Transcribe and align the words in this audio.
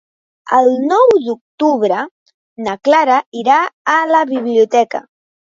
El 0.59 0.69
nou 0.91 1.11
d'octubre 1.25 1.99
na 2.69 2.75
Clara 2.89 3.19
irà 3.43 3.61
a 3.99 4.01
la 4.15 4.25
biblioteca. 4.33 5.05